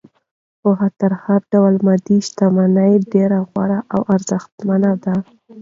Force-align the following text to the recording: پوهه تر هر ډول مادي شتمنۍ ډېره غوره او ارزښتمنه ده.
پوهه 0.61 0.87
تر 0.99 1.11
هر 1.23 1.41
ډول 1.53 1.73
مادي 1.85 2.17
شتمنۍ 2.27 2.93
ډېره 3.13 3.39
غوره 3.49 3.79
او 3.93 4.01
ارزښتمنه 4.15 4.91
ده. 5.03 5.15